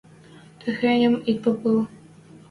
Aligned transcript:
Техеньӹм 0.61 1.15
ит 1.29 1.37
попыл... 1.43 1.77